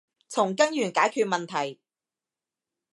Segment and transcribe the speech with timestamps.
[0.29, 1.79] 從根源解決問題